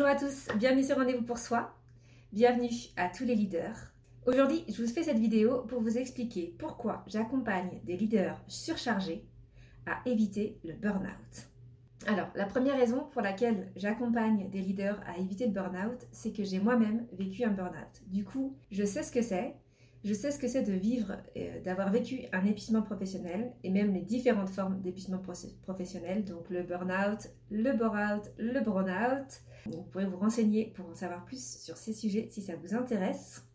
Bonjour 0.00 0.16
à 0.16 0.18
tous, 0.18 0.48
bienvenue 0.56 0.82
sur 0.82 0.96
Rendez-vous 0.96 1.24
pour 1.24 1.36
soi. 1.36 1.74
Bienvenue 2.32 2.70
à 2.96 3.10
tous 3.10 3.26
les 3.26 3.34
leaders. 3.34 3.76
Aujourd'hui, 4.24 4.64
je 4.66 4.82
vous 4.82 4.88
fais 4.88 5.02
cette 5.02 5.18
vidéo 5.18 5.64
pour 5.68 5.82
vous 5.82 5.98
expliquer 5.98 6.56
pourquoi 6.58 7.04
j'accompagne 7.06 7.82
des 7.84 7.98
leaders 7.98 8.40
surchargés 8.48 9.28
à 9.84 10.00
éviter 10.08 10.58
le 10.64 10.72
burn-out. 10.72 11.50
Alors, 12.06 12.28
la 12.34 12.46
première 12.46 12.78
raison 12.78 13.08
pour 13.12 13.20
laquelle 13.20 13.70
j'accompagne 13.76 14.48
des 14.48 14.62
leaders 14.62 14.98
à 15.06 15.18
éviter 15.18 15.44
le 15.44 15.52
burn-out, 15.52 16.06
c'est 16.12 16.32
que 16.32 16.44
j'ai 16.44 16.60
moi-même 16.60 17.06
vécu 17.12 17.44
un 17.44 17.50
burn-out. 17.50 18.02
Du 18.06 18.24
coup, 18.24 18.56
je 18.70 18.84
sais 18.86 19.02
ce 19.02 19.12
que 19.12 19.20
c'est, 19.20 19.54
je 20.02 20.14
sais 20.14 20.30
ce 20.30 20.38
que 20.38 20.48
c'est 20.48 20.62
de 20.62 20.72
vivre, 20.72 21.16
euh, 21.36 21.60
d'avoir 21.60 21.90
vécu 21.90 22.20
un 22.32 22.44
épuisement 22.46 22.82
professionnel 22.82 23.52
et 23.62 23.70
même 23.70 23.92
les 23.92 24.00
différentes 24.00 24.48
formes 24.48 24.80
d'épuisement 24.80 25.20
professionnel, 25.62 26.24
donc 26.24 26.48
le 26.48 26.62
burn-out, 26.62 27.28
le 27.50 27.72
bore-out, 27.72 28.30
le 28.38 28.60
burn-out. 28.60 29.42
Vous 29.66 29.82
pourrez 29.82 30.06
vous 30.06 30.16
renseigner 30.16 30.72
pour 30.74 30.88
en 30.88 30.94
savoir 30.94 31.24
plus 31.26 31.58
sur 31.58 31.76
ces 31.76 31.92
sujets 31.92 32.28
si 32.30 32.40
ça 32.40 32.56
vous 32.56 32.74
intéresse. 32.74 33.46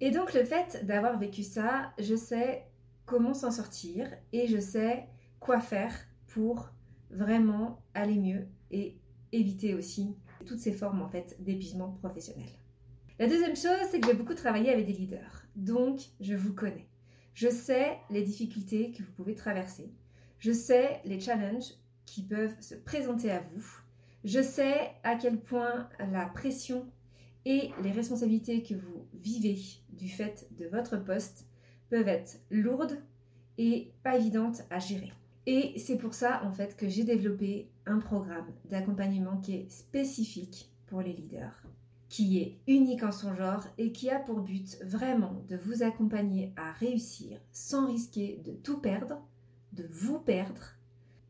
Et 0.00 0.10
donc 0.10 0.34
le 0.34 0.44
fait 0.44 0.84
d'avoir 0.86 1.18
vécu 1.18 1.42
ça, 1.42 1.92
je 1.98 2.14
sais 2.14 2.66
comment 3.06 3.32
s'en 3.32 3.50
sortir 3.50 4.08
et 4.32 4.46
je 4.46 4.58
sais 4.58 5.08
quoi 5.40 5.60
faire 5.60 5.94
pour 6.26 6.70
vraiment 7.10 7.82
aller 7.94 8.18
mieux 8.18 8.46
et 8.70 8.98
éviter 9.32 9.74
aussi 9.74 10.14
toutes 10.44 10.60
ces 10.60 10.72
formes 10.72 11.00
en 11.00 11.08
fait 11.08 11.36
d'épuisement 11.40 11.92
professionnel. 11.92 12.48
La 13.18 13.26
deuxième 13.26 13.56
chose, 13.56 13.88
c'est 13.90 13.98
que 13.98 14.06
j'ai 14.06 14.14
beaucoup 14.14 14.34
travaillé 14.34 14.70
avec 14.70 14.86
des 14.86 14.92
leaders. 14.92 15.44
Donc, 15.58 16.00
je 16.20 16.34
vous 16.34 16.54
connais. 16.54 16.86
Je 17.34 17.48
sais 17.48 17.98
les 18.10 18.22
difficultés 18.22 18.92
que 18.92 19.02
vous 19.02 19.10
pouvez 19.10 19.34
traverser. 19.34 19.92
Je 20.38 20.52
sais 20.52 21.00
les 21.04 21.18
challenges 21.18 21.74
qui 22.06 22.22
peuvent 22.22 22.54
se 22.60 22.76
présenter 22.76 23.32
à 23.32 23.40
vous. 23.40 23.66
Je 24.22 24.40
sais 24.40 24.92
à 25.02 25.16
quel 25.16 25.40
point 25.40 25.88
la 26.12 26.26
pression 26.26 26.86
et 27.44 27.70
les 27.82 27.90
responsabilités 27.90 28.62
que 28.62 28.74
vous 28.74 29.08
vivez 29.14 29.58
du 29.90 30.08
fait 30.08 30.48
de 30.58 30.66
votre 30.66 30.96
poste 30.96 31.48
peuvent 31.90 32.06
être 32.06 32.38
lourdes 32.50 33.02
et 33.56 33.92
pas 34.04 34.16
évidentes 34.16 34.62
à 34.70 34.78
gérer. 34.78 35.12
Et 35.46 35.76
c'est 35.76 35.98
pour 35.98 36.14
ça 36.14 36.44
en 36.44 36.52
fait 36.52 36.76
que 36.76 36.88
j'ai 36.88 37.02
développé 37.02 37.68
un 37.84 37.98
programme 37.98 38.52
d'accompagnement 38.66 39.38
qui 39.38 39.56
est 39.56 39.70
spécifique 39.70 40.70
pour 40.86 41.00
les 41.00 41.14
leaders 41.14 41.64
qui 42.08 42.38
est 42.38 42.58
unique 42.66 43.02
en 43.02 43.12
son 43.12 43.34
genre 43.34 43.64
et 43.76 43.92
qui 43.92 44.10
a 44.10 44.18
pour 44.18 44.40
but 44.40 44.78
vraiment 44.82 45.44
de 45.48 45.56
vous 45.56 45.82
accompagner 45.82 46.52
à 46.56 46.72
réussir 46.72 47.38
sans 47.52 47.86
risquer 47.86 48.40
de 48.44 48.52
tout 48.52 48.78
perdre, 48.78 49.20
de 49.72 49.86
vous 49.90 50.18
perdre 50.18 50.74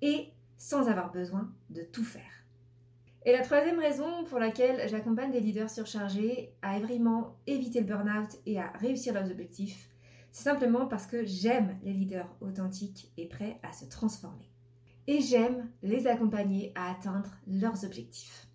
et 0.03 0.29
sans 0.57 0.89
avoir 0.89 1.11
besoin 1.11 1.53
de 1.71 1.83
tout 1.83 2.05
faire. 2.05 2.45
Et 3.25 3.33
la 3.33 3.43
troisième 3.43 3.81
raison 3.81 4.25
pour 4.25 4.39
laquelle 4.39 4.89
j'accompagne 4.89 5.33
des 5.33 5.41
leaders 5.41 5.69
surchargés 5.69 6.55
à 6.63 6.79
vraiment 6.79 7.37
éviter 7.47 7.81
le 7.81 7.87
burn-out 7.87 8.39
et 8.47 8.61
à 8.61 8.71
réussir 8.79 9.13
leurs 9.13 9.31
objectifs, 9.31 9.91
c'est 10.31 10.45
simplement 10.45 10.87
parce 10.87 11.07
que 11.07 11.25
j'aime 11.25 11.77
les 11.83 11.93
leaders 11.93 12.29
authentiques 12.41 13.13
et 13.17 13.27
prêts 13.27 13.59
à 13.63 13.73
se 13.73 13.87
transformer. 13.87 14.49
Et 15.07 15.21
j'aime 15.21 15.69
les 15.83 16.07
accompagner 16.07 16.73
à 16.75 16.91
atteindre 16.91 17.31
leurs 17.47 17.85
objectifs. 17.85 18.48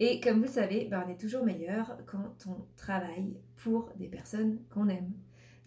Et 0.00 0.18
comme 0.18 0.38
vous 0.38 0.44
le 0.44 0.48
savez, 0.48 0.86
ben, 0.86 1.04
on 1.06 1.10
est 1.10 1.20
toujours 1.20 1.44
meilleur 1.44 1.98
quand 2.06 2.46
on 2.46 2.56
travaille 2.76 3.36
pour 3.56 3.90
des 3.96 4.08
personnes 4.08 4.58
qu'on 4.70 4.88
aime. 4.88 5.12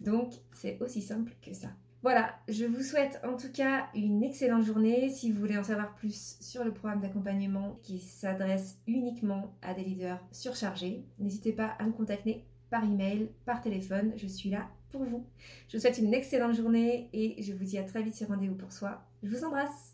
Donc 0.00 0.34
c'est 0.52 0.78
aussi 0.82 1.00
simple 1.00 1.32
que 1.40 1.54
ça. 1.54 1.68
Voilà, 2.02 2.34
je 2.48 2.66
vous 2.66 2.82
souhaite 2.82 3.18
en 3.24 3.36
tout 3.36 3.50
cas 3.50 3.86
une 3.94 4.22
excellente 4.22 4.64
journée. 4.64 5.08
Si 5.08 5.30
vous 5.30 5.40
voulez 5.40 5.56
en 5.56 5.62
savoir 5.62 5.94
plus 5.94 6.36
sur 6.40 6.64
le 6.64 6.74
programme 6.74 7.00
d'accompagnement 7.00 7.78
qui 7.82 8.00
s'adresse 8.00 8.78
uniquement 8.86 9.54
à 9.62 9.72
des 9.72 9.84
leaders 9.84 10.20
surchargés, 10.32 11.06
n'hésitez 11.18 11.52
pas 11.52 11.68
à 11.78 11.86
me 11.86 11.92
contacter 11.92 12.44
par 12.68 12.84
email, 12.84 13.30
par 13.46 13.62
téléphone. 13.62 14.12
Je 14.16 14.26
suis 14.26 14.50
là 14.50 14.68
pour 14.90 15.04
vous. 15.04 15.24
Je 15.68 15.76
vous 15.76 15.80
souhaite 15.80 15.98
une 15.98 16.12
excellente 16.12 16.54
journée 16.54 17.08
et 17.12 17.40
je 17.40 17.54
vous 17.54 17.64
dis 17.64 17.78
à 17.78 17.84
très 17.84 18.02
vite 18.02 18.16
sur 18.16 18.28
Rendez-vous 18.28 18.56
pour 18.56 18.72
soi. 18.72 19.06
Je 19.22 19.30
vous 19.30 19.44
embrasse. 19.44 19.93